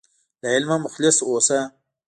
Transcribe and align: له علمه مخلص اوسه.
له 0.41 0.47
علمه 0.55 0.75
مخلص 0.85 1.17
اوسه. 1.27 1.59